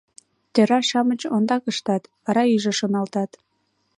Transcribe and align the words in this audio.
—Тӧра-шамыч 0.53 1.21
ондак 1.35 1.63
ыштат, 1.71 2.03
вара 2.23 2.43
иже 2.55 2.73
шоналтат. 2.79 3.31